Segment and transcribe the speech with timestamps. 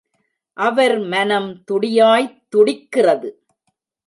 [0.57, 3.29] அவர் மனம் துடியாய்த் துடிக்கிறது.